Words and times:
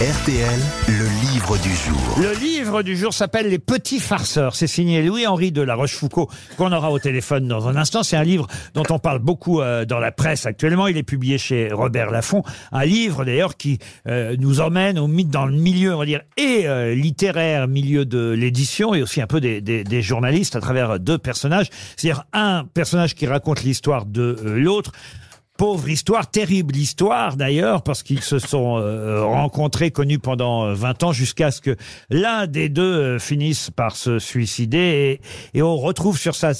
RTL, 0.00 0.58
le 0.88 1.32
livre 1.32 1.56
du 1.62 1.70
jour. 1.70 2.18
Le 2.20 2.32
livre 2.40 2.82
du 2.82 2.96
jour 2.96 3.14
s'appelle 3.14 3.48
Les 3.48 3.60
Petits 3.60 4.00
Farceurs. 4.00 4.56
C'est 4.56 4.66
signé 4.66 5.00
Louis-Henri 5.02 5.52
de 5.52 5.62
la 5.62 5.76
Rochefoucauld 5.76 6.26
qu'on 6.56 6.72
aura 6.72 6.90
au 6.90 6.98
téléphone 6.98 7.46
dans 7.46 7.68
un 7.68 7.76
instant. 7.76 8.02
C'est 8.02 8.16
un 8.16 8.24
livre 8.24 8.48
dont 8.74 8.82
on 8.90 8.98
parle 8.98 9.20
beaucoup 9.20 9.60
euh, 9.60 9.84
dans 9.84 10.00
la 10.00 10.10
presse 10.10 10.46
actuellement. 10.46 10.88
Il 10.88 10.96
est 10.96 11.04
publié 11.04 11.38
chez 11.38 11.70
Robert 11.72 12.10
Laffont. 12.10 12.42
Un 12.72 12.84
livre 12.84 13.24
d'ailleurs 13.24 13.56
qui 13.56 13.78
euh, 14.08 14.34
nous 14.36 14.60
emmène 14.60 14.98
au 14.98 15.06
mythe 15.06 15.30
dans 15.30 15.46
le 15.46 15.54
milieu, 15.54 15.94
on 15.94 15.98
va 15.98 16.06
dire, 16.06 16.22
et 16.36 16.62
euh, 16.66 16.92
littéraire, 16.94 17.68
milieu 17.68 18.04
de 18.04 18.30
l'édition 18.30 18.94
et 18.94 19.02
aussi 19.02 19.20
un 19.22 19.28
peu 19.28 19.40
des, 19.40 19.60
des- 19.60 19.84
des 19.84 20.02
journalistes 20.02 20.56
à 20.56 20.60
travers 20.60 20.98
deux 20.98 21.18
personnages. 21.18 21.68
C'est-à-dire 21.96 22.24
un 22.32 22.64
personnage 22.74 23.14
qui 23.14 23.28
raconte 23.28 23.62
l'histoire 23.62 24.06
de 24.06 24.36
l'autre. 24.44 24.90
Pauvre 25.56 25.88
histoire, 25.88 26.28
terrible 26.28 26.74
histoire 26.74 27.36
d'ailleurs, 27.36 27.82
parce 27.82 28.02
qu'ils 28.02 28.22
se 28.22 28.40
sont 28.40 28.76
euh, 28.76 29.22
rencontrés, 29.24 29.92
connus 29.92 30.18
pendant 30.18 30.64
euh, 30.64 30.74
20 30.74 31.04
ans, 31.04 31.12
jusqu'à 31.12 31.52
ce 31.52 31.60
que 31.60 31.76
l'un 32.10 32.48
des 32.48 32.68
deux 32.68 32.82
euh, 32.82 33.18
finisse 33.20 33.70
par 33.70 33.94
se 33.94 34.18
suicider. 34.18 35.20
Et, 35.54 35.62
on 35.62 35.76
retrouve 35.76 36.18
sur 36.18 36.34
sa- 36.34 36.54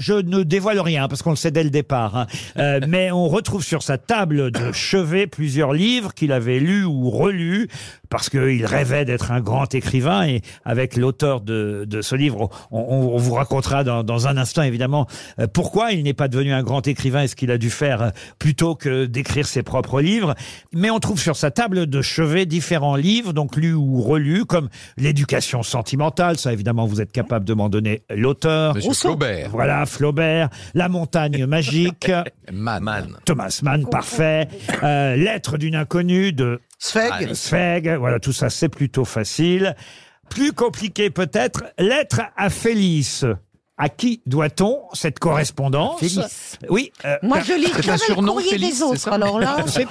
Je 0.00 0.14
ne 0.14 0.42
dévoile 0.42 0.80
rien, 0.80 1.06
parce 1.06 1.22
qu'on 1.22 1.30
le 1.30 1.36
sait 1.36 1.52
dès 1.52 1.62
le 1.62 1.70
départ, 1.70 2.16
hein, 2.16 2.26
euh, 2.58 2.80
mais 2.88 3.12
on 3.12 3.28
retrouve 3.28 3.62
sur 3.62 3.82
sa 3.84 3.98
table 3.98 4.50
de 4.50 4.72
chevet 4.72 5.26
plusieurs 5.28 5.72
livres 5.72 6.14
qu'il 6.14 6.32
avait 6.32 6.58
lus 6.58 6.84
ou 6.84 7.10
relus, 7.10 7.68
parce 8.08 8.28
qu'il 8.28 8.66
rêvait 8.66 9.04
d'être 9.04 9.30
un 9.30 9.40
grand 9.40 9.72
écrivain. 9.74 10.26
Et 10.26 10.40
avec 10.64 10.96
l'auteur 10.96 11.40
de, 11.40 11.84
de 11.88 12.02
ce 12.02 12.16
livre, 12.16 12.48
on, 12.72 12.80
on- 12.80 13.10
on 13.14 13.16
vous 13.18 13.34
racontera 13.34 13.84
dans, 13.84 14.02
dans 14.02 14.26
un 14.26 14.36
instant, 14.36 14.62
évidemment, 14.62 15.06
euh, 15.38 15.46
pourquoi 15.52 15.92
il 15.92 16.02
n'est 16.02 16.14
pas 16.14 16.26
devenu 16.28 16.52
un 16.52 16.62
grand 16.62 16.86
écrivain 16.88 17.22
et 17.22 17.28
ce 17.28 17.36
qu'il 17.36 17.50
a 17.50 17.58
dû 17.58 17.70
faire 17.70 18.02
euh, 18.02 18.08
plutôt 18.38 18.74
que 18.74 19.04
d'écrire 19.06 19.46
ses 19.46 19.62
propres 19.62 20.00
livres. 20.00 20.34
Mais 20.72 20.90
on 20.90 20.98
trouve 20.98 21.20
sur 21.20 21.36
sa 21.36 21.50
table 21.50 21.86
de 21.86 22.02
chevet 22.02 22.46
différents 22.46 22.96
livres, 22.96 23.32
donc 23.32 23.56
lus 23.56 23.74
ou 23.74 24.00
relus, 24.00 24.44
comme 24.46 24.68
l'éducation 24.96 25.62
sentimentale. 25.62 26.38
Ça, 26.38 26.52
évidemment, 26.52 26.86
vous 26.86 27.00
êtes 27.00 27.12
capable 27.12 27.44
de 27.44 27.54
m'en 27.54 27.68
donner 27.68 28.02
l'auteur. 28.10 28.74
Monsieur 28.74 28.90
Flaubert. 29.10 29.50
Voilà, 29.50 29.84
Flaubert. 29.90 30.48
La 30.74 30.88
montagne 30.88 31.46
magique. 31.46 32.10
Man. 32.52 33.16
Thomas 33.24 33.60
Mann, 33.62 33.86
parfait. 33.88 34.48
Euh, 34.82 35.16
Lettre 35.16 35.58
d'une 35.58 35.74
inconnue 35.74 36.32
de. 36.32 36.60
Sfeg. 36.78 37.96
Voilà, 37.98 38.18
tout 38.18 38.32
ça, 38.32 38.48
c'est 38.48 38.68
plutôt 38.68 39.04
facile. 39.04 39.74
Plus 40.30 40.52
compliqué 40.52 41.10
peut-être, 41.10 41.64
Lettre 41.78 42.22
à 42.36 42.50
Félix. 42.50 43.26
À 43.82 43.88
qui 43.88 44.20
doit-on 44.26 44.80
cette 44.92 45.18
correspondance 45.18 46.00
Félix. 46.00 46.58
Oui. 46.68 46.92
euh, 47.06 47.16
Moi, 47.22 47.38
je 47.40 47.54
lis 47.54 47.72
C'est 47.80 47.88
un 47.88 47.92
le 47.94 47.98
surnom, 47.98 48.32
courrier 48.34 48.50
Félix, 48.50 48.72
des 48.72 48.76
c'est 48.76 48.82
autres. 48.84 48.96
ça 48.98 49.12
Alors 49.12 49.40
là, 49.40 49.56
c'est- 49.66 49.86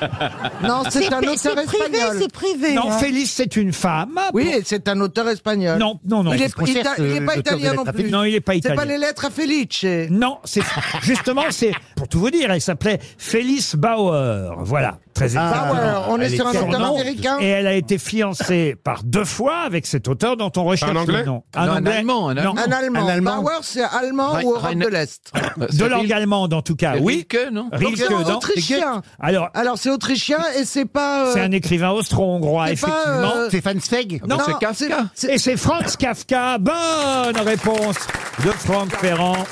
Non, 0.62 0.84
c'est 0.92 1.12
un 1.12 1.22
c'est 1.36 1.50
auteur 1.50 1.66
privé, 1.66 1.98
espagnol. 1.98 2.18
c'est 2.22 2.32
privé. 2.32 2.74
non, 2.76 2.92
hein. 2.92 2.98
Félix, 3.00 3.32
c'est 3.32 3.56
une 3.56 3.74
femme. 3.74 4.20
Oui, 4.34 4.48
et 4.54 4.62
c'est 4.64 4.88
un 4.88 5.00
auteur 5.02 5.28
espagnol. 5.30 5.80
Non, 5.80 6.00
non, 6.06 6.22
non. 6.24 6.34
Il 6.34 6.42
est, 6.44 6.54
il 6.68 6.78
est- 6.78 6.84
il 7.00 7.16
est 7.16 7.22
pas 7.26 7.38
italien 7.38 7.74
non 7.74 7.84
plus. 7.86 8.12
Non, 8.12 8.24
il 8.26 8.34
n'est 8.34 8.42
pas 8.42 8.52
C'est 8.54 8.58
italien. 8.60 8.76
pas 8.78 8.86
les 8.86 8.98
lettres 9.00 9.26
à 9.26 9.30
Felice. 9.32 9.84
Non, 10.12 10.38
c'est 10.44 10.62
justement, 11.02 11.44
c'est 11.50 11.72
pour 11.96 12.08
tout 12.08 12.20
vous 12.20 12.30
dire, 12.30 12.52
elle 12.52 12.62
s'appelait 12.62 13.00
Félix 13.18 13.76
Bauer. 13.76 14.54
Voilà, 14.60 15.00
très 15.16 15.26
exactement. 15.26 15.74
Bauer, 15.74 16.06
on 16.10 16.20
est 16.22 16.26
Elle 16.26 16.36
sur 16.36 16.46
un 16.48 16.52
auteur 16.52 16.86
américain. 16.94 17.38
Et 17.42 17.48
elle 17.48 17.66
a 17.68 17.74
été 17.74 17.98
fiancée 17.98 18.76
par 18.84 19.04
deux 19.04 19.26
fois 19.26 19.58
avec 19.66 19.86
cet 19.88 20.08
auteur 20.08 20.38
dont 20.38 20.52
on 20.58 20.64
recherche 20.64 20.92
Un 20.92 20.96
Anglais 20.96 21.20
le 21.22 21.26
nom. 21.26 21.44
Non, 21.56 21.62
un 21.62 21.86
Allemand, 21.86 22.30
un 22.30 22.34
Non. 22.36 22.42
Allemand. 22.52 22.62
Un 22.68 22.72
allemand. 22.72 23.00
Un 23.00 23.08
Allemand. 23.10 23.42
Bauer, 23.42 23.60
c'est 23.64 23.79
allemand 23.84 24.30
Rein- 24.32 24.44
ou 24.44 24.54
Europe 24.56 24.74
de 24.76 24.88
l'Est? 24.88 25.32
De 25.72 25.86
langue 25.86 26.12
allemande 26.12 26.54
en 26.54 26.62
tout 26.62 26.76
cas, 26.76 26.96
oui. 27.00 27.26
Rilke, 27.30 27.52
non? 27.52 27.64
Donc 27.70 27.74
Rilke, 27.80 27.98
c'est 27.98 28.10
non. 28.10 28.36
autrichien. 28.38 29.02
Alors, 29.20 29.50
Alors 29.54 29.78
c'est 29.78 29.90
autrichien 29.90 30.40
et 30.58 30.66
c'est 30.66 30.86
pas. 30.86 31.28
euh, 31.28 31.34
c'est 31.34 31.42
un 31.42 31.52
écrivain 31.52 31.92
austro-hongrois, 31.92 32.68
c'est 32.70 32.82
pas, 32.82 32.88
effectivement. 32.88 33.36
euh, 33.36 33.48
Stéphane 33.50 33.80
Zweig 33.82 34.22
Non, 34.28 34.38
c'est 34.46 34.58
Kafka. 34.60 35.06
c'est- 35.14 35.34
Et 35.34 35.38
c'est 35.38 35.58
Franz 35.58 35.96
Kafka. 35.98 36.58
Bonne 36.58 37.38
réponse 37.46 37.98
de 38.46 38.50
Franck 38.52 38.90
Ferrand. 38.96 39.46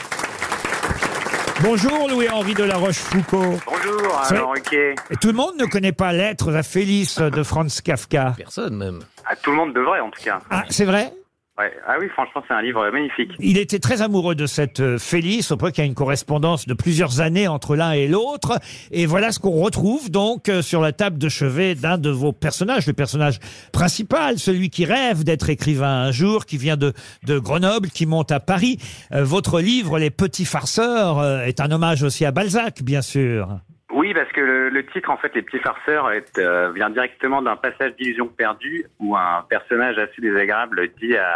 Bonjour 1.61 2.08
Louis-Henri 2.08 2.54
de 2.54 2.64
la 2.64 2.77
Rochefoucauld. 2.77 3.58
Bonjour, 3.66 4.21
C'est- 4.27 4.36
alors 4.36 4.52
ok. 4.52 4.73
Et 4.73 5.16
tout 5.20 5.27
le 5.30 5.33
monde 5.33 5.55
ne 5.58 5.66
connaît 5.66 5.92
pas 5.92 6.14
Lettres 6.14 6.54
à 6.55 6.61
Félix 6.61 7.17
de 7.20 7.42
Franz 7.43 7.82
Kafka. 7.83 8.33
Personne 8.37 8.77
même. 8.77 8.99
Ah, 9.26 9.36
tout 9.42 9.49
le 9.49 9.58
monde 9.58 9.73
devrait 9.73 9.99
en 9.99 10.11
tout 10.11 10.21
cas. 10.23 10.39
Ah, 10.52 10.64
c'est 10.70 10.86
vrai? 10.86 11.11
Ouais. 11.57 11.71
Ah 11.87 11.95
oui, 11.99 12.07
franchement, 12.09 12.43
c'est 12.47 12.53
un 12.53 12.61
livre 12.61 12.87
magnifique. 12.91 13.31
Il 13.39 13.57
était 13.57 13.79
très 13.79 14.03
amoureux 14.03 14.35
de 14.35 14.45
cette 14.45 14.79
euh, 14.79 14.99
Félix, 14.99 15.51
au 15.51 15.57
point 15.57 15.71
qu'il 15.71 15.83
y 15.83 15.87
a 15.87 15.89
une 15.89 15.95
correspondance 15.95 16.67
de 16.67 16.75
plusieurs 16.75 17.19
années 17.19 17.47
entre 17.47 17.75
l'un 17.75 17.93
et 17.93 18.07
l'autre. 18.07 18.59
Et 18.91 19.07
voilà 19.07 19.31
ce 19.31 19.39
qu'on 19.39 19.59
retrouve 19.63 20.11
donc 20.11 20.49
euh, 20.49 20.61
sur 20.61 20.81
la 20.81 20.91
table 20.91 21.17
de 21.17 21.29
chevet 21.29 21.73
d'un 21.73 21.97
de 21.97 22.11
vos 22.11 22.31
personnages, 22.31 22.85
le 22.85 22.93
personnage 22.93 23.39
principal, 23.73 24.37
celui 24.37 24.69
qui 24.69 24.85
rêve 24.85 25.23
d'être 25.23 25.49
écrivain 25.49 26.03
un 26.03 26.11
jour, 26.11 26.45
qui 26.45 26.57
vient 26.57 26.77
de, 26.77 26.93
de 27.25 27.39
Grenoble, 27.39 27.89
qui 27.89 28.05
monte 28.05 28.31
à 28.31 28.39
Paris. 28.39 28.77
Euh, 29.11 29.23
votre 29.23 29.59
livre, 29.59 29.97
Les 29.97 30.11
Petits 30.11 30.45
Farceurs, 30.45 31.17
euh, 31.17 31.41
est 31.41 31.59
un 31.59 31.71
hommage 31.71 32.03
aussi 32.03 32.23
à 32.23 32.31
Balzac, 32.31 32.83
bien 32.83 33.01
sûr. 33.01 33.47
Oui, 33.93 34.13
parce 34.13 34.31
que 34.31 34.36
le, 34.47 34.69
le 34.69 34.85
titre, 34.85 35.09
en 35.09 35.17
fait, 35.17 35.35
Les 35.35 35.41
Petits 35.41 35.59
Farceurs, 35.59 36.11
est, 36.11 36.37
euh, 36.39 36.71
vient 36.71 36.89
directement 36.89 37.41
d'un 37.41 37.58
passage 37.58 37.95
d'illusion 37.99 38.27
perdue 38.27 38.85
où 38.99 39.15
un 39.15 39.43
personnage 39.49 39.97
assez 39.97 40.21
désagréable 40.21 40.87
dit 41.02 41.15
à, 41.15 41.27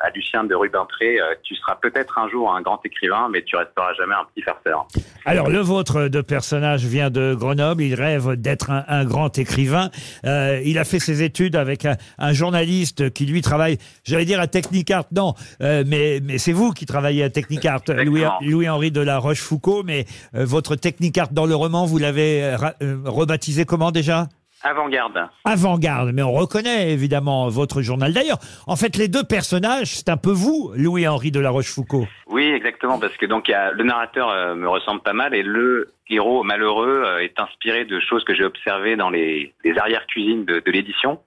à 0.00 0.10
Lucien 0.14 0.44
de 0.44 0.54
Rubempré 0.54 1.20
euh, 1.20 1.34
Tu 1.42 1.54
seras 1.56 1.76
peut-être 1.76 2.18
un 2.18 2.28
jour 2.28 2.54
un 2.54 2.62
grand 2.62 2.80
écrivain, 2.84 3.28
mais 3.30 3.42
tu 3.42 3.56
resteras 3.56 3.92
jamais 3.94 4.14
un 4.14 4.24
petit 4.32 4.42
farceur. 4.42 4.86
Alors, 5.24 5.50
le 5.50 5.58
vôtre 5.58 6.08
de 6.08 6.20
personnage 6.20 6.84
vient 6.84 7.10
de 7.10 7.34
Grenoble. 7.34 7.82
Il 7.82 7.94
rêve 7.94 8.36
d'être 8.36 8.70
un, 8.70 8.84
un 8.86 9.04
grand 9.04 9.36
écrivain. 9.38 9.90
Euh, 10.24 10.60
il 10.64 10.78
a 10.78 10.84
fait 10.84 11.00
ses 11.00 11.22
études 11.22 11.56
avec 11.56 11.84
un, 11.84 11.96
un 12.18 12.32
journaliste 12.32 13.10
qui, 13.12 13.26
lui, 13.26 13.42
travaille, 13.42 13.78
j'allais 14.04 14.24
dire 14.24 14.40
à 14.40 14.46
Technicart. 14.46 15.04
Non, 15.12 15.34
euh, 15.62 15.82
mais, 15.86 16.20
mais 16.22 16.38
c'est 16.38 16.52
vous 16.52 16.70
qui 16.70 16.86
travaillez 16.86 17.24
à 17.24 17.30
Technicart, 17.30 17.82
Louis. 17.88 18.22
Louis-Henri 18.40 18.92
de 18.92 19.00
la 19.00 19.18
Rochefoucauld. 19.18 19.84
Mais 19.84 20.04
votre 20.32 20.76
Technicart 20.76 21.28
dans 21.32 21.46
le 21.46 21.56
roman, 21.56 21.86
vous 21.86 21.98
l'avez 21.98 22.51
rebaptisé 22.56 23.64
comment 23.64 23.90
déjà? 23.90 24.26
Avant-garde. 24.64 25.28
Avant-garde, 25.44 26.12
mais 26.14 26.22
on 26.22 26.30
reconnaît 26.30 26.92
évidemment 26.92 27.48
votre 27.48 27.82
journal. 27.82 28.12
D'ailleurs, 28.12 28.38
en 28.68 28.76
fait, 28.76 28.96
les 28.96 29.08
deux 29.08 29.24
personnages, 29.24 29.88
c'est 29.88 30.08
un 30.08 30.16
peu 30.16 30.30
vous, 30.30 30.72
Louis-Henri 30.76 31.32
de 31.32 31.40
la 31.40 31.50
Rochefoucauld. 31.50 32.06
Oui, 32.28 32.44
exactement, 32.44 33.00
parce 33.00 33.16
que 33.16 33.26
donc 33.26 33.48
il 33.48 33.50
y 33.50 33.54
a, 33.54 33.72
le 33.72 33.82
narrateur 33.82 34.30
euh, 34.30 34.54
me 34.54 34.68
ressemble 34.68 35.02
pas 35.02 35.14
mal 35.14 35.34
et 35.34 35.42
le 35.42 35.92
héros 36.08 36.44
malheureux 36.44 37.02
euh, 37.04 37.18
est 37.18 37.40
inspiré 37.40 37.84
de 37.86 37.98
choses 37.98 38.22
que 38.22 38.36
j'ai 38.36 38.44
observées 38.44 38.94
dans 38.94 39.10
les, 39.10 39.52
les 39.64 39.76
arrières-cuisines 39.76 40.44
de, 40.44 40.60
de 40.60 40.70
l'édition, 40.70 41.18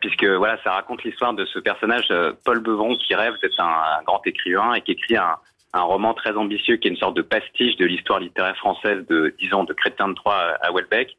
puisque 0.00 0.26
voilà, 0.26 0.58
ça 0.62 0.72
raconte 0.72 1.02
l'histoire 1.02 1.32
de 1.32 1.46
ce 1.46 1.58
personnage 1.58 2.08
euh, 2.10 2.32
Paul 2.44 2.60
Beuvron 2.60 2.94
qui 2.96 3.14
rêve 3.14 3.32
d'être 3.40 3.58
un, 3.58 4.00
un 4.00 4.02
grand 4.04 4.20
écrivain 4.26 4.74
et 4.74 4.82
qui 4.82 4.92
écrit 4.92 5.16
un, 5.16 5.36
un 5.72 5.82
roman 5.82 6.14
très 6.14 6.32
ambitieux 6.36 6.76
qui 6.76 6.88
est 6.88 6.90
une 6.90 6.96
sorte 6.96 7.16
de 7.16 7.22
pastiche 7.22 7.76
de 7.76 7.84
l'histoire 7.84 8.20
littéraire 8.20 8.56
française 8.56 9.04
de, 9.08 9.34
disons, 9.38 9.64
de 9.64 9.72
Crétin 9.72 10.08
de 10.08 10.14
Troyes 10.14 10.56
à 10.60 10.72
Welbeck. 10.72 11.16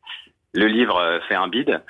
Le 0.53 0.67
livre 0.67 0.97
euh, 0.97 1.19
fait 1.27 1.35
un 1.35 1.47
bide. 1.47 1.81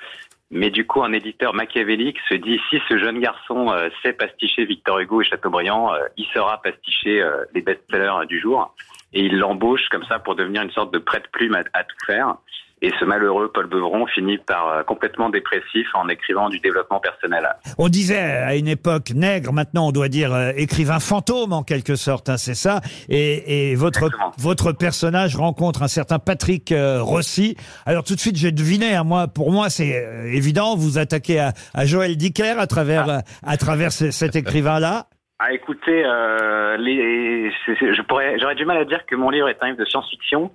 Mais 0.50 0.70
du 0.70 0.86
coup, 0.86 1.02
un 1.02 1.12
éditeur 1.12 1.52
machiavélique 1.52 2.18
se 2.28 2.34
dit 2.34 2.58
si 2.70 2.80
ce 2.88 2.96
jeune 2.98 3.20
garçon 3.20 3.70
euh, 3.70 3.88
sait 4.02 4.14
pasticher 4.14 4.64
Victor 4.64 4.98
Hugo 4.98 5.20
et 5.20 5.24
Chateaubriand, 5.24 5.92
euh, 5.92 6.06
il 6.16 6.26
saura 6.32 6.60
pasticher 6.62 7.22
les 7.54 7.60
best-sellers 7.60 8.26
du 8.26 8.40
jour. 8.40 8.74
Et 9.12 9.22
il 9.22 9.38
l'embauche 9.38 9.88
comme 9.90 10.04
ça 10.04 10.18
pour 10.18 10.36
devenir 10.36 10.62
une 10.62 10.70
sorte 10.70 10.92
de 10.92 10.98
prête-plume 10.98 11.54
à 11.54 11.84
tout 11.84 11.96
faire. 12.06 12.36
Et 12.80 12.92
ce 13.00 13.04
malheureux 13.04 13.50
Paul 13.52 13.66
Beuvron 13.66 14.06
finit 14.06 14.38
par 14.38 14.68
euh, 14.68 14.82
complètement 14.84 15.30
dépressif 15.30 15.86
en 15.94 16.08
écrivant 16.08 16.48
du 16.48 16.60
développement 16.60 17.00
personnel. 17.00 17.48
On 17.76 17.88
disait 17.88 18.18
à 18.20 18.54
une 18.56 18.68
époque 18.68 19.10
nègre, 19.14 19.52
maintenant 19.52 19.88
on 19.88 19.92
doit 19.92 20.08
dire 20.08 20.32
euh, 20.32 20.52
écrivain 20.56 21.00
fantôme 21.00 21.52
en 21.52 21.62
quelque 21.64 21.96
sorte, 21.96 22.28
hein, 22.28 22.36
c'est 22.36 22.54
ça. 22.54 22.80
Et, 23.08 23.70
et 23.70 23.74
votre 23.74 24.04
Exactement. 24.04 24.32
votre 24.38 24.72
personnage 24.72 25.34
rencontre 25.36 25.82
un 25.82 25.88
certain 25.88 26.18
Patrick 26.20 26.70
euh, 26.70 27.02
Rossi. 27.02 27.56
Alors 27.84 28.04
tout 28.04 28.14
de 28.14 28.20
suite 28.20 28.36
j'ai 28.36 28.52
deviné, 28.52 28.94
hein, 28.94 29.02
moi 29.04 29.26
pour 29.28 29.50
moi 29.50 29.70
c'est 29.70 29.96
euh, 29.96 30.24
évident, 30.32 30.76
vous 30.76 30.98
attaquez 30.98 31.40
à, 31.40 31.52
à 31.74 31.84
Joël 31.84 32.16
Dicker 32.16 32.58
à 32.58 32.66
travers 32.68 33.22
à 33.44 33.56
travers 33.56 33.90
ce- 33.92 34.10
cet 34.12 34.36
écrivain 34.36 34.78
là. 34.78 35.06
Ah, 35.40 35.52
écoutez, 35.52 36.02
euh, 36.04 36.76
les, 36.78 37.52
je 37.68 38.02
pourrais, 38.02 38.40
j'aurais 38.40 38.56
du 38.56 38.64
mal 38.64 38.76
à 38.76 38.84
dire 38.84 39.06
que 39.06 39.14
mon 39.14 39.30
livre 39.30 39.48
est 39.48 39.56
un 39.62 39.66
livre 39.66 39.78
de 39.78 39.84
science-fiction, 39.84 40.50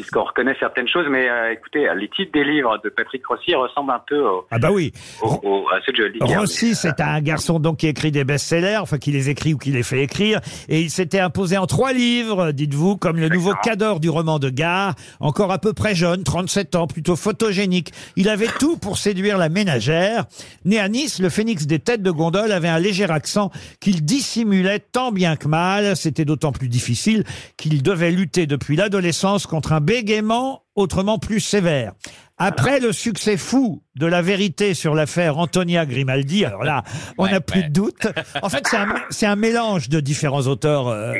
puisqu'on 0.00 0.24
reconnaît 0.24 0.56
certaines 0.58 0.88
choses, 0.88 1.06
mais 1.10 1.28
euh, 1.28 1.52
écoutez, 1.52 1.86
les 1.96 2.08
titres 2.08 2.32
des 2.32 2.44
livres 2.44 2.78
de 2.82 2.88
Patrick 2.88 3.26
Rossi 3.26 3.54
ressemblent 3.54 3.92
un 3.92 4.02
peu 4.06 4.20
au, 4.20 4.46
Ah 4.50 4.58
bah 4.58 4.70
oui. 4.72 4.92
au- 5.22 5.40
au- 5.42 5.68
à 5.68 5.80
ceux 5.84 5.92
de 5.92 5.96
Joël 5.98 6.12
Dicker. 6.12 6.36
Rossi, 6.38 6.70
euh, 6.70 6.74
c'est 6.74 7.00
un 7.00 7.20
garçon 7.20 7.60
donc 7.60 7.78
qui 7.78 7.86
écrit 7.86 8.10
des 8.10 8.24
best-sellers, 8.24 8.78
enfin 8.80 8.98
qui 8.98 9.12
les 9.12 9.28
écrit 9.28 9.54
ou 9.54 9.58
qui 9.58 9.70
les 9.70 9.82
fait 9.82 10.02
écrire, 10.02 10.40
et 10.68 10.80
il 10.80 10.90
s'était 10.90 11.20
imposé 11.20 11.58
en 11.58 11.66
trois 11.66 11.92
livres, 11.92 12.52
dites-vous, 12.52 12.96
comme 12.96 13.18
le 13.18 13.28
nouveau 13.28 13.52
cadre 13.62 14.00
du 14.00 14.08
roman 14.10 14.38
de 14.38 14.48
gare, 14.50 14.94
encore 15.20 15.52
à 15.52 15.58
peu 15.58 15.72
près 15.72 15.94
jeune, 15.94 16.24
37 16.24 16.74
ans, 16.76 16.86
plutôt 16.86 17.16
photogénique. 17.16 17.92
Il 18.16 18.28
avait 18.28 18.48
tout 18.58 18.76
pour 18.78 18.98
séduire 18.98 19.36
la 19.38 19.48
ménagère. 19.48 20.24
Né 20.64 20.78
à 20.80 20.88
Nice, 20.88 21.20
le 21.20 21.28
phénix 21.28 21.66
des 21.66 21.78
têtes 21.78 22.02
de 22.02 22.10
gondole 22.10 22.52
avait 22.52 22.68
un 22.68 22.78
léger 22.78 23.04
accent 23.10 23.50
qu'il 23.80 24.04
dissimulait 24.04 24.78
tant 24.80 25.12
bien 25.12 25.36
que 25.36 25.48
mal. 25.48 25.96
C'était 25.96 26.24
d'autant 26.24 26.52
plus 26.52 26.68
difficile 26.68 27.24
qu'il 27.56 27.82
devait 27.82 28.10
lutter 28.10 28.46
depuis 28.46 28.76
l'adolescence 28.76 29.46
contre 29.46 29.72
un 29.72 29.80
bégaiement, 29.94 30.62
autrement 30.76 31.18
plus 31.18 31.40
sévère. 31.40 31.92
Après 32.38 32.78
le 32.80 32.92
succès 32.92 33.36
fou 33.36 33.82
de 33.96 34.06
la 34.06 34.22
vérité 34.22 34.72
sur 34.72 34.94
l'affaire 34.94 35.36
Antonia 35.38 35.84
Grimaldi, 35.84 36.44
alors 36.44 36.62
là, 36.62 36.84
on 37.18 37.26
n'a 37.26 37.32
Ouais, 37.34 37.40
plus 37.40 37.60
ouais. 37.60 37.68
de 37.68 37.72
doute. 37.72 38.06
En 38.42 38.48
fait, 38.48 38.64
c'est 38.68 38.76
un, 38.76 38.94
c'est 39.10 39.26
un 39.26 39.36
mélange 39.36 39.88
de 39.88 39.98
différents 40.00 40.46
auteurs 40.46 40.86
euh, 40.88 41.12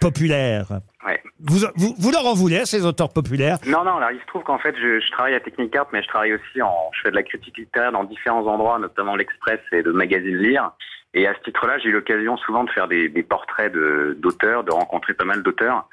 populaires. 0.00 0.80
Ouais. 1.06 1.20
Vous, 1.40 1.58
vous, 1.76 1.94
vous 1.98 2.10
leur 2.12 2.24
en 2.26 2.32
voulez 2.34 2.58
à 2.58 2.64
ces 2.64 2.86
auteurs 2.86 3.12
populaires? 3.12 3.58
Non, 3.66 3.84
non, 3.84 3.96
alors 3.96 4.12
il 4.12 4.20
se 4.20 4.26
trouve 4.26 4.44
qu'en 4.44 4.58
fait, 4.58 4.74
je, 4.80 5.00
je 5.00 5.10
travaille 5.12 5.34
à 5.34 5.40
Technicart, 5.40 5.86
mais 5.92 6.02
je 6.02 6.08
travaille 6.08 6.32
aussi 6.32 6.62
en, 6.62 6.72
je 6.94 7.00
fais 7.02 7.10
de 7.10 7.16
la 7.16 7.22
critique 7.24 7.58
littéraire 7.58 7.92
dans 7.92 8.04
différents 8.04 8.46
endroits, 8.46 8.78
notamment 8.78 9.16
l'Express 9.16 9.60
et 9.72 9.82
le 9.82 9.92
magazine 9.92 10.36
Lire. 10.36 10.70
Et 11.12 11.26
à 11.26 11.34
ce 11.34 11.40
titre-là, 11.44 11.78
j'ai 11.82 11.90
eu 11.90 11.92
l'occasion 11.92 12.36
souvent 12.38 12.64
de 12.64 12.70
faire 12.70 12.88
des, 12.88 13.08
des 13.08 13.22
portraits 13.22 13.72
de- 13.72 14.16
d'auteurs, 14.20 14.64
de, 14.64 14.70
rencontrer 14.72 15.12
pas 15.14 15.24
mal 15.24 15.42
d'auteurs. 15.42 15.88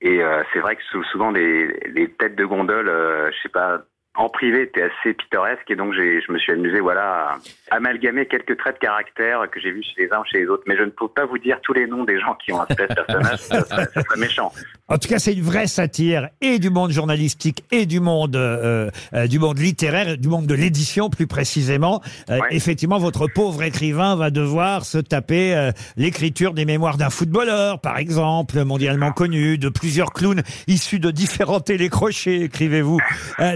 Et 0.00 0.22
euh, 0.22 0.42
c'est 0.52 0.60
vrai 0.60 0.76
que 0.76 0.82
sou- 0.84 1.04
souvent 1.04 1.30
les, 1.30 1.66
les 1.88 2.12
têtes 2.12 2.36
de 2.36 2.44
gondole, 2.44 2.88
euh, 2.88 3.30
je 3.32 3.42
sais 3.42 3.48
pas, 3.48 3.82
en 4.18 4.28
privé 4.28 4.62
étaient 4.62 4.82
assez 4.82 5.14
pittoresques 5.14 5.70
et 5.70 5.76
donc 5.76 5.94
j'ai, 5.94 6.20
je 6.20 6.32
me 6.32 6.38
suis 6.38 6.52
amusé, 6.52 6.80
voilà, 6.80 7.38
à 7.70 7.76
amalgamer 7.76 8.26
quelques 8.26 8.58
traits 8.58 8.74
de 8.74 8.80
caractère 8.80 9.48
que 9.48 9.60
j'ai 9.60 9.70
vus 9.70 9.84
chez 9.84 10.06
les 10.06 10.12
uns 10.12 10.18
ou 10.18 10.24
chez 10.30 10.40
les 10.40 10.46
autres. 10.48 10.64
Mais 10.66 10.76
je 10.76 10.82
ne 10.82 10.90
peux 10.90 11.06
pas 11.06 11.24
vous 11.24 11.38
dire 11.38 11.60
tous 11.62 11.72
les 11.72 11.86
noms 11.86 12.02
des 12.02 12.18
gens 12.18 12.34
qui 12.34 12.52
ont 12.52 12.60
inspiré 12.60 12.88
ce 12.90 12.94
personnage, 12.94 13.38
ça 13.38 13.64
serait, 13.64 13.86
ça 13.94 14.02
serait 14.02 14.18
méchant. 14.18 14.52
En 14.88 14.98
tout 14.98 15.08
cas, 15.08 15.18
c'est 15.20 15.34
une 15.34 15.42
vraie 15.42 15.68
satire 15.68 16.30
et 16.40 16.58
du 16.58 16.70
monde 16.70 16.90
journalistique 16.90 17.62
et 17.70 17.86
du 17.86 18.00
monde 18.00 18.34
euh, 18.34 18.90
euh, 19.14 19.26
du 19.28 19.38
monde 19.38 19.58
littéraire, 19.58 20.18
du 20.18 20.28
monde 20.28 20.46
de 20.46 20.54
l'édition 20.54 21.10
plus 21.10 21.26
précisément. 21.26 22.02
Euh, 22.30 22.38
Ouais. 22.38 22.46
Effectivement, 22.52 22.98
votre 22.98 23.26
pauvre 23.26 23.64
écrivain 23.64 24.14
va 24.14 24.30
devoir 24.30 24.84
se 24.84 24.98
taper 24.98 25.70
l'écriture 25.96 26.54
des 26.54 26.64
mémoires 26.64 26.96
d'un 26.96 27.10
footballeur, 27.10 27.80
par 27.80 27.98
exemple, 27.98 28.62
mondialement 28.64 29.10
connu, 29.10 29.58
de 29.58 29.68
plusieurs 29.68 30.12
clowns 30.12 30.42
issus 30.68 31.00
de 31.00 31.10
différents 31.10 31.58
télécrochets, 31.58 32.42
écrivez-vous, 32.42 33.00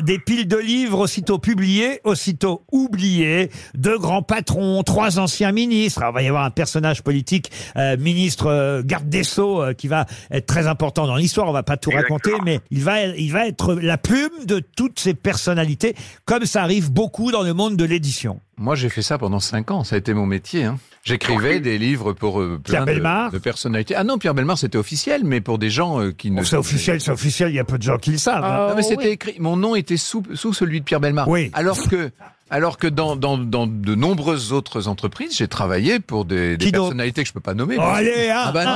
des 0.03 0.19
piles 0.19 0.49
de 0.53 0.59
livres 0.59 0.99
aussitôt 0.99 1.39
publiés, 1.39 2.01
aussitôt 2.05 2.63
oubliés, 2.71 3.51
deux 3.75 3.99
grands 3.99 4.23
patrons, 4.23 4.83
trois 4.83 5.19
anciens 5.19 5.51
ministres. 5.51 6.03
Alors, 6.03 6.13
il 6.13 6.15
va 6.15 6.23
y 6.23 6.29
avoir 6.29 6.45
un 6.45 6.51
personnage 6.51 7.03
politique, 7.03 7.51
euh, 7.77 7.97
ministre 7.97 8.49
euh, 8.49 8.83
garde 8.85 9.09
des 9.09 9.25
sceaux, 9.25 9.63
euh, 9.63 9.73
qui 9.73 9.89
va 9.89 10.05
être 10.31 10.45
très 10.45 10.67
important 10.67 11.07
dans 11.07 11.17
l'histoire. 11.17 11.49
On 11.49 11.53
va 11.53 11.63
pas 11.63 11.79
tout 11.79 11.91
raconter, 11.91 12.33
mais 12.45 12.61
il 12.71 12.85
va, 12.85 13.03
il 13.07 13.33
va 13.33 13.47
être 13.47 13.75
la 13.75 13.97
plume 13.97 14.45
de 14.45 14.59
toutes 14.59 15.01
ces 15.01 15.15
personnalités, 15.15 15.95
comme 16.27 16.45
ça 16.45 16.63
arrive 16.63 16.93
beaucoup 16.93 17.33
dans 17.33 17.43
le 17.43 17.55
monde 17.55 17.79
de 17.79 17.85
l'édition. 17.85 18.39
Moi, 18.59 18.75
j'ai 18.75 18.89
fait 18.91 19.03
ça 19.03 19.19
pendant 19.19 19.41
cinq 19.41 19.71
ans. 19.71 19.83
Ça 19.83 19.97
a 19.97 19.99
été 19.99 20.13
mon 20.15 20.27
métier. 20.27 20.65
Hein. 20.65 20.79
J'écrivais 21.05 21.59
des 21.59 21.79
livres 21.79 22.13
pour 22.13 22.41
euh, 22.41 22.61
Pierre 22.63 22.85
plein 22.85 22.93
Bellemare 22.95 23.31
de, 23.33 23.39
de 23.39 23.43
personnalités. 23.43 23.95
Ah 23.97 24.05
non, 24.05 24.19
Pierre 24.19 24.35
Bellemare, 24.35 24.59
c'était 24.59 24.79
officiel, 24.79 25.23
mais 25.25 25.41
pour 25.41 25.59
des 25.59 25.71
gens 25.71 26.01
euh, 26.01 26.13
qui 26.13 26.31
ne. 26.31 26.37
Bon, 26.37 26.45
c'est 26.45 26.57
officiel, 26.57 27.01
c'est 27.01 27.11
officiel. 27.11 27.51
Il 27.51 27.55
y 27.55 27.59
a 27.59 27.65
peu 27.65 27.79
de 27.79 27.83
gens 27.83 27.97
qui 27.99 28.11
le 28.13 28.19
savent. 28.19 28.45
hein. 28.45 28.69
Non, 28.69 28.75
mais 28.77 28.83
Oh, 28.85 28.89
c'était 28.89 29.07
oui. 29.07 29.13
écrit. 29.13 29.37
Mon 29.41 29.57
nom 29.57 29.75
était 29.75 29.97
sous, 29.97 30.23
sous 30.35 30.53
celui 30.53 30.81
de 30.81 30.85
Pierre 30.85 31.01
Bellemare. 31.01 31.29
Oui. 31.29 31.51
Alors 31.55 31.77
que, 31.89 32.11
alors 32.53 32.77
que 32.77 32.87
dans, 32.87 33.17
dans, 33.17 33.39
dans 33.39 33.67
de 33.67 33.95
nombreuses 33.95 34.53
autres 34.53 34.87
entreprises, 34.87 35.35
j'ai 35.39 35.49
travaillé 35.49 36.01
pour 36.01 36.27
des, 36.27 36.59
personnalités 36.59 37.23
que 37.23 37.29
je 37.29 37.33
peux 37.33 37.41
pas 37.41 37.55
nommer. 37.55 37.77
Oh, 37.79 37.83
allez, 37.83 38.29
hein. 38.29 38.43
Ah 38.45 38.53
bah 38.53 38.65
non. 38.67 38.71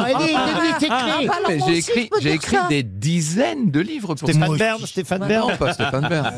Ah, 0.89 1.37
j'ai 1.69 1.77
écrit, 1.77 2.11
j'ai 2.23 2.33
écrit 2.33 2.57
des 2.71 2.83
dizaines 2.83 3.71
de 3.71 3.81
livres 3.81 4.15
pour 4.15 4.31
Stéphane. 4.31 4.57
Bern, 4.57 4.87
Stéphane 4.87 5.29
Bern. 5.29 5.51
Non, 5.51 5.57
pas 5.59 5.75
Stéphane 5.75 6.09
Bern. 6.09 6.33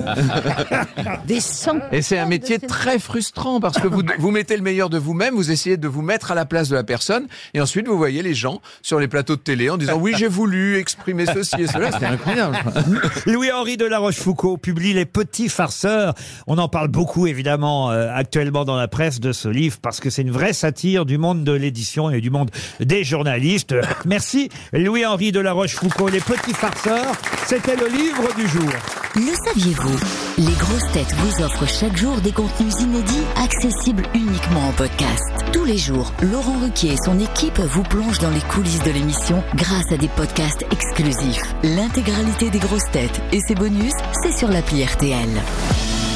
Des 1.26 1.38
centaines 1.38 1.88
Et 1.92 2.02
c'est 2.02 2.18
un 2.18 2.26
métier 2.26 2.58
très 2.58 2.98
frustrant 2.98 3.60
parce 3.60 3.78
que 3.78 3.86
vous, 3.86 4.02
vous 4.18 4.30
mettez 4.32 4.56
le 4.56 4.62
meilleur 4.64 4.90
de 4.90 4.98
vous-même, 4.98 5.36
vous 5.36 5.52
essayez 5.52 5.76
de 5.76 5.86
vous 5.86 6.02
mettre 6.02 6.32
à 6.32 6.34
la 6.34 6.44
place 6.44 6.68
de 6.68 6.74
la 6.74 6.82
personne 6.82 7.28
et 7.54 7.60
ensuite 7.60 7.86
vous 7.86 7.96
voyez 7.96 8.22
les 8.22 8.34
gens 8.34 8.60
sur 8.82 8.98
les 8.98 9.06
plateaux 9.06 9.36
de 9.36 9.40
télé 9.40 9.70
en 9.70 9.76
disant 9.76 9.96
oui 9.96 10.12
j'ai 10.16 10.26
voulu 10.26 10.76
exprimer 10.76 11.24
ceci 11.26 11.62
et 11.62 11.66
cela, 11.68 11.92
c'était 11.92 12.06
incroyable. 12.06 12.58
Louis-Henri 13.26 13.76
de 13.76 13.84
la 13.84 14.00
Rochefoucauld 14.00 14.60
publie 14.60 14.92
Les 14.92 15.06
Petits 15.06 15.48
Farceurs. 15.48 16.14
On 16.48 16.58
en 16.58 16.68
parle 16.68 16.88
beaucoup, 16.88 17.27
évidemment, 17.28 17.90
euh, 17.90 18.08
actuellement 18.12 18.64
dans 18.64 18.76
la 18.76 18.88
presse 18.88 19.20
de 19.20 19.32
ce 19.32 19.48
livre, 19.48 19.78
parce 19.80 20.00
que 20.00 20.10
c'est 20.10 20.22
une 20.22 20.30
vraie 20.30 20.52
satire 20.52 21.04
du 21.04 21.18
monde 21.18 21.44
de 21.44 21.52
l'édition 21.52 22.10
et 22.10 22.20
du 22.20 22.30
monde 22.30 22.50
des 22.80 23.04
journalistes. 23.04 23.74
Merci, 24.06 24.48
Louis-Henri 24.72 25.32
de 25.32 25.40
la 25.40 25.52
Rochefoucauld. 25.52 26.12
Les 26.12 26.20
Petits 26.20 26.54
Farceurs, 26.54 27.14
c'était 27.46 27.76
le 27.76 27.86
livre 27.86 28.34
du 28.36 28.46
jour. 28.48 28.70
Le 29.16 29.34
saviez-vous? 29.46 29.98
Les 30.38 30.54
grosses 30.54 30.92
têtes 30.92 31.12
vous 31.14 31.42
offrent 31.42 31.66
chaque 31.66 31.96
jour 31.96 32.20
des 32.20 32.32
contenus 32.32 32.74
inédits 32.80 33.24
accessibles 33.42 34.04
uniquement 34.14 34.68
en 34.68 34.72
podcast. 34.72 35.24
Tous 35.52 35.64
les 35.64 35.78
jours, 35.78 36.12
Laurent 36.22 36.58
Ruquier 36.60 36.92
et 36.92 37.04
son 37.04 37.18
équipe 37.18 37.58
vous 37.58 37.82
plongent 37.82 38.20
dans 38.20 38.30
les 38.30 38.40
coulisses 38.40 38.82
de 38.82 38.90
l'émission 38.90 39.42
grâce 39.56 39.90
à 39.90 39.96
des 39.96 40.08
podcasts 40.08 40.64
exclusifs. 40.70 41.42
L'intégralité 41.62 42.50
des 42.50 42.58
grosses 42.58 42.90
têtes 42.92 43.20
et 43.32 43.40
ses 43.40 43.54
bonus, 43.54 43.92
c'est 44.22 44.36
sur 44.36 44.48
l'appli 44.48 44.84
RTL. 44.84 45.28